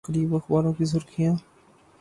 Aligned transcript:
قریب 0.07 0.33
اخباروں 0.35 0.73
کی 0.73 0.85
سرخیاں 0.85 1.35